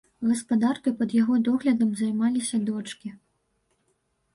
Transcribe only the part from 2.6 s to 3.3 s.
дочкі.